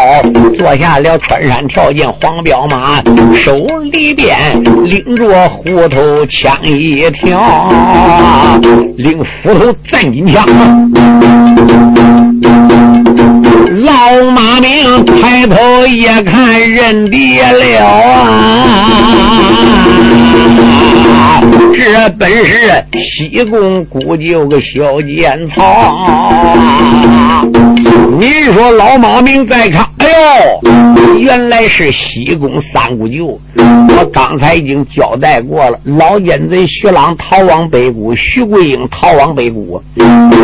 [0.56, 3.02] 坐下了穿山条件黄骠马，
[3.34, 4.36] 手里边
[4.84, 7.68] 拎着虎头枪一条，
[8.96, 10.46] 拎斧头战金枪。
[13.82, 18.26] 老马明抬头一看，认爹了啊！
[21.72, 25.96] 这本是西宫姑舅个小剑草。
[28.18, 30.06] 你说老马名再看，哎
[30.64, 33.40] 呦，原来是西宫三姑舅。
[33.56, 39.82] 我刚才已经交代过了，老奸贼徐朗逃亡北谷，徐桂英逃亡北谷，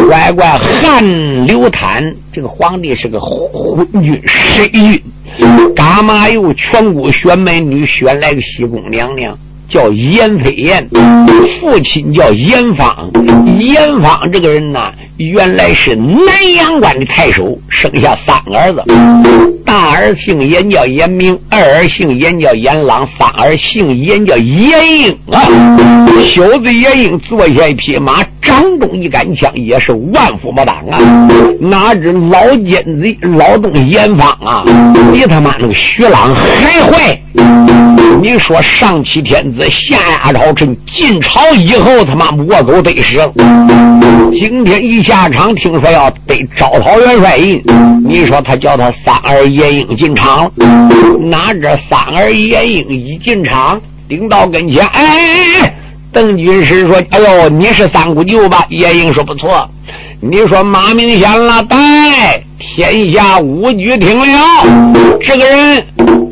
[0.08, 5.02] 乖乖汉刘坦这个皇帝是个昏君神君，
[5.74, 9.36] 干嘛又全国选美女选来个西宫娘娘？
[9.68, 10.88] 叫严飞燕，
[11.60, 13.10] 父亲叫严方。
[13.58, 18.84] 严方这个人呢，原来是南阳关的太守，生下三个儿子，
[19.64, 25.40] 大儿姓严叫严明，二儿姓严叫严朗，三儿姓严叫严英啊。
[26.24, 30.98] 小子严英坐下一匹马，掌中一杆枪，也是万夫莫挡啊。
[31.60, 34.62] 哪知老奸贼老东严方啊，
[35.12, 37.20] 比他妈那个徐朗还坏。
[38.22, 43.18] 你说上欺天子，下压朝臣，进朝以后他妈摸狗得死。
[44.32, 47.62] 今天一下场，听说要得招讨元帅印。
[48.04, 50.50] 你说他叫他三儿叶英进场，
[51.20, 53.78] 哪知三儿叶英一进场，
[54.08, 55.75] 顶到跟前，哎哎哎，
[56.16, 59.68] 邓军师说：“哎呦，你是三姑舅吧？”叶英说：“不错。”
[60.18, 64.26] 你说马明贤了，待天下五举听了，
[65.22, 65.86] 这个人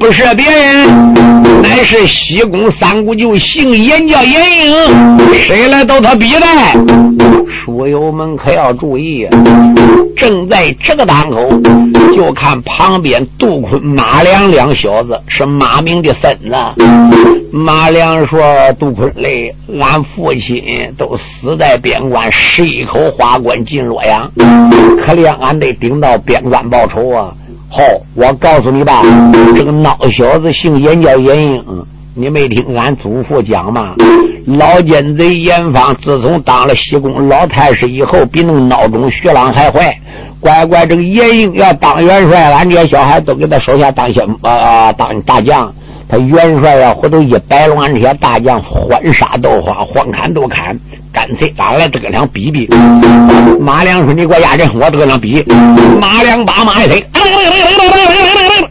[0.04, 1.14] 不是别人，
[1.62, 6.46] 乃是西宫三姑舅，姓严叫严英，谁来逗他比的？
[7.48, 9.26] 书友们可要注意，
[10.14, 11.48] 正在这个当口，
[12.14, 16.54] 就看旁边杜坤、马良两小子是马明的孙子。
[17.50, 18.38] 马良说
[18.78, 20.62] ：“杜坤嘞，俺父亲
[20.98, 24.30] 都死在边关，十一口花冠进洛阳，
[25.06, 27.32] 可怜俺得顶到边关报仇啊！
[27.76, 27.82] 好，
[28.14, 29.02] 我告诉你吧，
[29.56, 31.64] 这个孬小子姓严，叫严英。”
[32.16, 33.96] 你没听俺祖父讲吗？
[34.46, 39.98] 老奸贼严方自从当了西宫老太师以后，比那个孬种徐朗还坏。
[40.38, 45.74] 乖乖，这个严英要当元帅，俺这些小孩都给他手下当小啊当大将。
[46.08, 50.78] 他元帅要回头一摆弄，俺这些大将欢杀斗花，欢砍都砍。
[51.12, 52.68] 干脆俺来得两比比。
[53.58, 55.44] 马良说：“你给我压阵，我这个两比。”
[56.00, 57.04] 马良把马一推。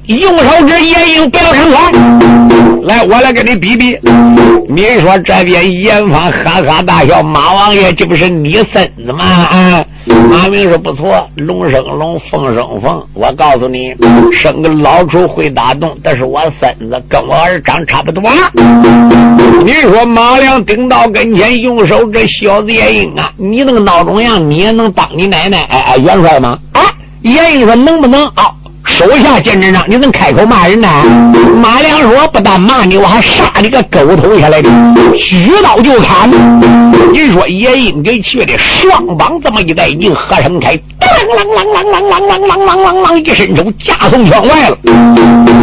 [0.07, 3.97] 用手指严英不要上床，来，我来跟你比比。
[4.67, 9.23] 你说这边严方哈哈大笑，马王爷这不是你孙子吗？
[9.23, 9.85] 啊，
[10.29, 13.01] 马明说不错，龙生龙，凤生凤。
[13.13, 13.93] 我告诉你，
[14.33, 18.21] 生个老鼠会打洞，但是我孙子跟我儿长差不多。
[19.63, 26.57] 你说马良顶到跟前，用手这小子叶英啊，你那个闹钟样，你也能当你奶奶哎哎元帅吗？
[26.73, 26.81] 啊，
[27.21, 28.51] 叶英说能不能啊？
[28.85, 30.87] 手下见真章，你能开口骂人呢？
[31.61, 34.69] 马良说：“不但骂你，我还杀你个狗头下来的，
[35.17, 36.29] 举刀就砍。”
[37.11, 40.81] 你说叶英给气的双膀这么一带劲，合成开，啷
[41.29, 44.77] 啷啷啷啷啷啷啷啷啷一伸手架从圈外了。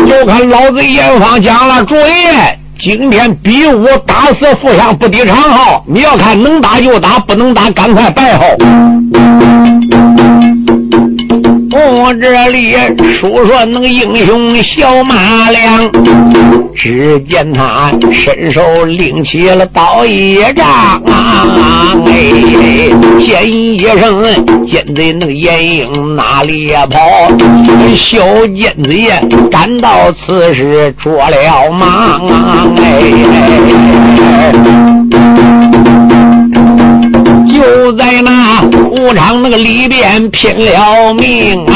[0.08, 2.00] 就看老子严方讲了：“注意，
[2.78, 8.44] 今天比武打死副相不抵长号，你要看能打就打，不能打赶快败后。”
[11.82, 12.76] 我这里
[13.18, 15.90] 说说那个英雄小马良，
[16.76, 22.12] 只见他伸手拎起了刀一丈，哎，
[23.20, 24.22] 见一声
[24.66, 27.00] 奸贼那个眼影哪里跑？
[27.96, 28.18] 小
[28.48, 29.08] 奸贼
[29.50, 32.20] 赶到此时着了忙，
[32.76, 32.90] 哎。
[37.60, 41.74] 就在那武场那个里边拼了命啊！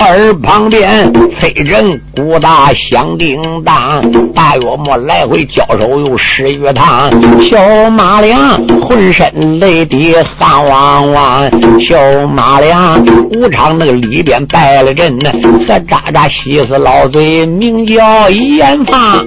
[0.00, 4.02] 而旁边催人鼓打响叮当，
[4.32, 7.08] 大约莫来回交手有十余趟。
[7.40, 11.48] 小马良浑身累的汗汪汪，
[11.80, 19.24] 小马良武场那个里边败了阵，可喳喳西死老贼，名叫严方。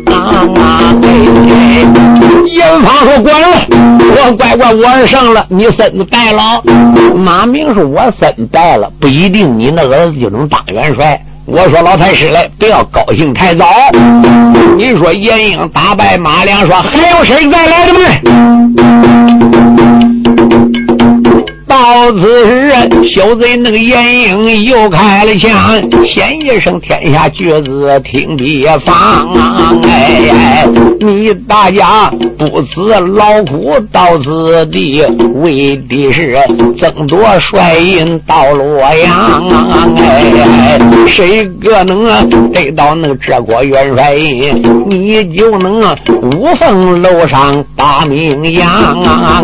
[2.48, 6.62] 严方说：“管我乖乖，我胜了，你孙子败了。”
[7.16, 13.68] 马明说：“我孙子败了，不一定你那儿子就能当元帅。”我说：“老太师来，不要高兴太早。”
[14.78, 18.00] 你说严英打败马良，说还有谁再来的吗？
[21.68, 22.72] 到到此时，
[23.16, 25.50] 小贼那个眼影又开了枪，
[26.08, 29.28] 先一声天下绝子听别放。
[29.82, 30.68] 哎，
[31.00, 35.02] 你大家不辞劳苦到此地，
[35.34, 36.38] 为的是
[36.78, 39.44] 争夺帅印到洛阳。
[39.98, 42.06] 哎，谁个能
[42.52, 45.82] 得到那个这国元帅印，你就能
[46.22, 48.70] 五凤楼上把名扬
[49.02, 49.44] 啊。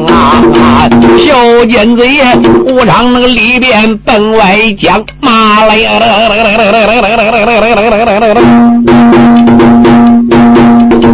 [1.18, 2.12] 小奸贼。
[2.66, 5.78] 武场那个里边奔外讲，马来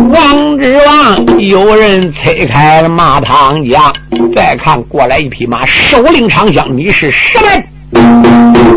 [0.09, 3.93] 王之王有人催开了马堂将，
[4.35, 7.47] 再看过来一匹马，首领长枪，你是什么？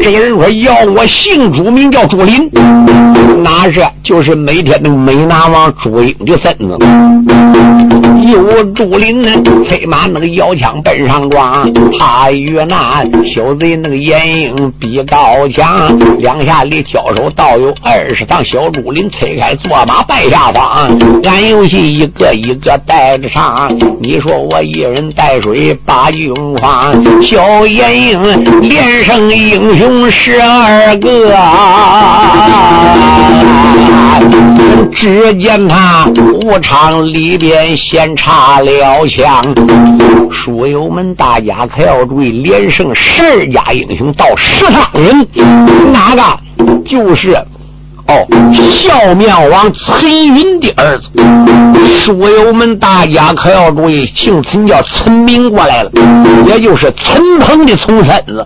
[0.03, 2.49] 这个人说：“要我姓朱，名叫朱林，
[3.43, 3.83] 哪是？
[4.03, 6.79] 就是每天那美男王朱英的孙子。
[8.23, 9.31] 有朱林呢，
[9.67, 18.45] 催马那个摇枪奔上庄，他与那小贼那个严英比高强，两下里交手倒有二十趟。
[18.45, 23.75] 小朱林催开坐马败下方，俺游戏一个一个带着上。
[24.01, 26.93] 你说我一人带水把军狂，
[27.23, 28.21] 小严英
[28.61, 31.35] 连。”胜英雄十二个，
[34.95, 36.07] 只见他
[36.43, 37.77] 武场里边
[38.17, 39.43] 插了枪，
[40.31, 45.27] 书友们大家可要注意，连胜十二家英雄到十三人，
[45.93, 46.23] 哪个
[46.85, 47.37] 就是。
[48.11, 51.09] 哦，孝庙王陈云的儿子，
[52.01, 55.91] 书友们大家可要注意，姓陈叫陈明过来了，
[56.49, 58.45] 也就是陈鹏的重孙子。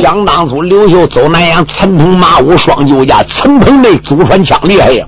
[0.00, 5.04] 想当初刘秀走南阳，陈鹏马武双救驾，陈鹏那祖传枪厉害呀。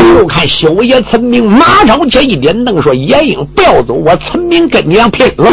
[0.00, 5.50] 就看小爷陈明马朝前一点灯，说爷英不要走，我陈明跟你俩拼了。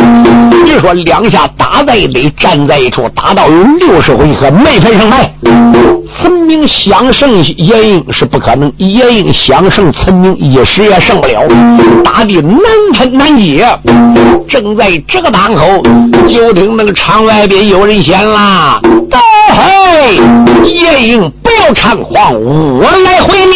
[0.66, 5.34] 你说两下打在一堆，站在一处，打到有六十回合没分胜败。
[6.22, 7.44] 陈明想胜。
[7.58, 11.42] 叶英是不可能，叶英想胜陈明一时也胜不了，
[12.04, 12.62] 打的难
[12.94, 13.66] 分难解。
[14.48, 15.82] 正在这个当口，
[16.28, 19.20] 就听那个场外边有人喊啦：“大
[19.50, 20.18] 嘿，
[20.72, 23.56] 叶英不要猖狂，我来回你。”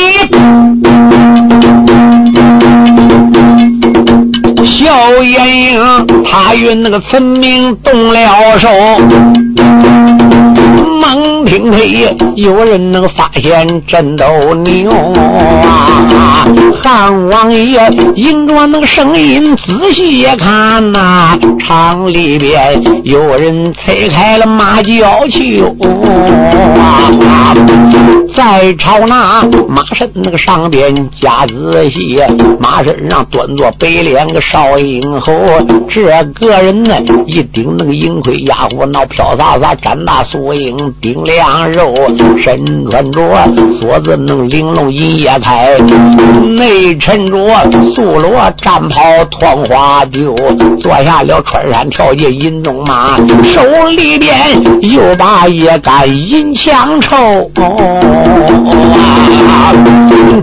[4.66, 4.84] 小
[5.22, 5.80] 叶英
[6.24, 8.68] 他与那个陈明动了手。
[10.96, 14.26] 猛听嘿，有人能发现真斗
[14.56, 16.48] 牛啊！
[16.84, 17.82] 汉王爷
[18.16, 25.76] 迎着那个声音仔细一看呐，场里边有人催开了马脚球
[26.80, 27.56] 啊！
[28.36, 32.20] 在朝那马身那个上边加仔细，
[32.60, 35.34] 马身上端坐白脸个少英侯，
[35.90, 36.94] 这个人呢
[37.26, 40.54] 一顶那个银盔压虎脑飘洒洒，展大素
[41.02, 41.94] 顶梁肉，
[42.42, 43.22] 身穿着
[43.80, 45.78] 锁子能玲珑银叶开，
[46.58, 47.38] 内衬着
[47.94, 48.32] 素罗
[48.62, 50.36] 战袍团花丢，
[50.82, 53.62] 坐下了穿山跳涧银鬃马，手
[53.96, 54.38] 里边
[54.82, 57.50] 又把一杆银枪抽。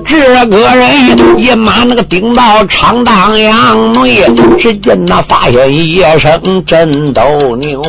[0.05, 4.23] 这个人一马那个顶到长当阳内，
[4.59, 7.23] 只见那发现一声震斗
[7.57, 7.83] 牛。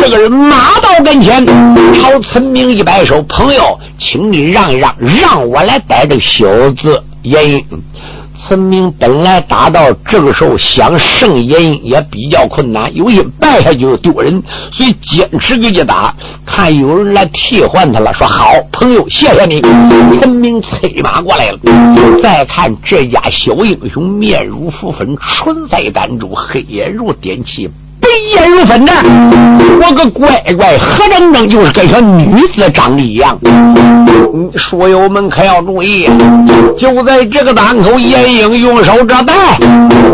[0.00, 1.44] 这个人马到跟前，
[1.94, 7.64] 朝村民一摆手：“朋友，请你让一让，让我来逮这小子严英。”
[8.40, 16.14] 村民本来打到这个时候想胜严英也比较困难，有些败下就丢人，所以坚持就去打。
[16.46, 19.60] 看有人来替换他了，说好朋友，谢谢你。
[20.20, 21.58] 村民催马过来了。
[22.22, 27.68] 再看这家小英雄，面如浮粉，唇在丹珠，黑眼如点漆。
[28.08, 28.92] 白眼如粉的，
[29.82, 33.38] 我个乖乖，何整整就是跟小女子长得一样。
[34.56, 36.08] 书友们可要注意，
[36.78, 39.34] 就在这个档口，严英用手遮带，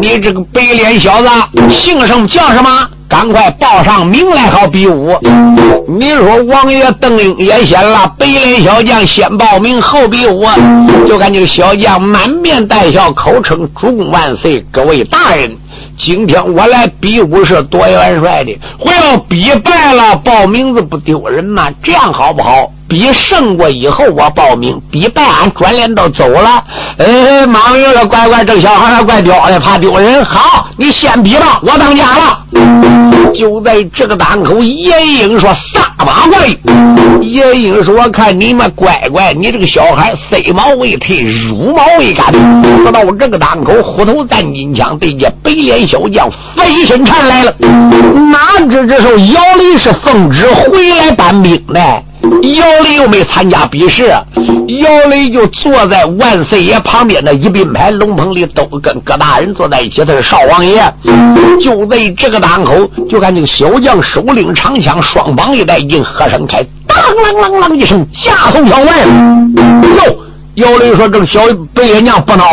[0.01, 1.29] 你这个白脸小子，
[1.71, 2.89] 姓什么叫什么？
[3.07, 5.15] 赶快报上名来，好比武。
[5.87, 10.45] 你说王爷邓英也先了，白脸小将先报名后比武。
[11.07, 15.57] 就看这个小将满面带笑，口称主公万岁，各位大人。
[15.99, 21.71] 今天我来比武是多元帅的，我要比败了报名字不丢人吗？
[21.83, 22.71] 这样好不好？
[22.87, 26.63] 比胜过以后我报名，比败俺转脸都走了。
[26.99, 30.25] 哎，马明说：“乖乖，这小孩还怪屌的，怕丢人。
[30.25, 32.41] 好，你先比吧，我当家了。”
[33.35, 36.49] 就在这个档口，严英说：“撒马过来。”
[37.23, 42.33] 严英说：“我看你们乖乖，你这个小孩塞毛未退，乳毛未干。”
[42.83, 47.55] 说到这个档口，虎头战金枪对着白脸小将飞身颤来了。
[47.61, 52.03] 哪知这时候姚雷是奉旨回来搬兵的。
[52.43, 60.05] 姚雷又没参加比试，姚雷就坐在万岁爷旁边的一并排龙棚里，都跟各大人坐在一起。
[60.05, 60.83] 他是少王爷，
[61.61, 69.05] 就在这个当口，就看那个小将手领长枪，双膀一带，硬喝声开，当啷啷啷一声，架头小外。
[69.97, 70.17] 哟，
[70.55, 71.41] 姚雷说：“这个小
[71.73, 72.45] 白脸娘不孬。”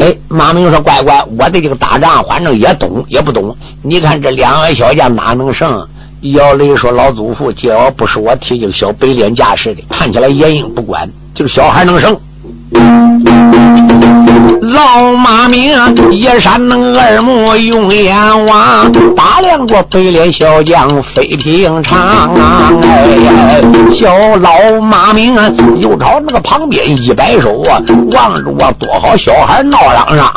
[0.00, 3.54] 哎，马明说：“乖乖，我对这个打仗反正也懂，也不懂。
[3.82, 5.86] 你看这两位小将哪能胜？”
[6.22, 12.14] 姚雷说：“老祖父，今要不是我提这个小白脸架势的，看起来严英不管，这个小孩能生。”
[14.60, 15.72] 老马明
[16.12, 18.14] 一闪能二目用眼
[18.46, 22.70] 望，打量着白脸小将非平常啊！
[22.82, 23.62] 哎，
[23.92, 25.34] 小老马明
[25.78, 27.80] 又朝那个旁边一摆手啊，
[28.12, 30.30] 望着我多好小孩闹嚷嚷，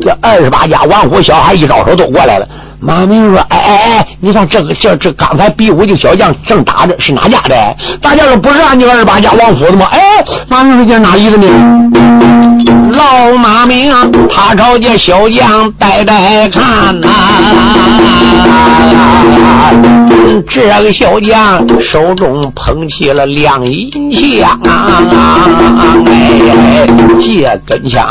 [0.00, 2.46] 这二十八家王府小孩一招手都过来了。
[2.82, 7.54] 马明说：“哎哎哎，你看这个这这刚才比武的小将正打着，是哪家的？
[8.00, 9.86] 大家说不是俺家二八家王府的吗？
[9.92, 10.00] 哎，
[10.48, 11.46] 马明说这是哪里的呢？
[12.92, 13.92] 老马明，
[14.30, 17.08] 他朝这小将呆呆看呐。
[20.50, 25.02] 这个小将手中捧起了两银枪啊！
[26.06, 26.86] 哎，
[27.20, 28.06] 这根枪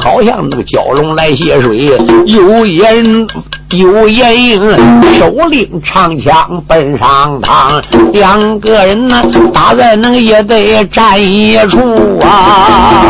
[0.00, 1.90] 好像那个蛟龙来泄水，
[2.26, 3.26] 有眼
[3.70, 4.60] 有。”严英
[5.18, 7.80] 手拎长枪奔上堂，
[8.12, 9.22] 两个人呢
[9.54, 13.06] 打在那也得站一处啊！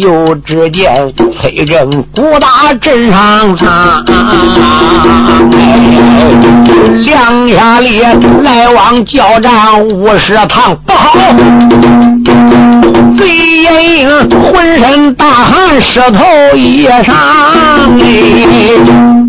[0.00, 4.04] 又只见崔振鼓打镇上苍，
[7.04, 8.00] 两下里
[8.42, 11.16] 来往交战五十趟，不好！
[13.18, 13.26] 贼
[13.62, 14.08] 严英
[14.52, 16.24] 浑身大汗，湿透
[16.54, 17.12] 衣裳。
[18.36, 19.25] querido.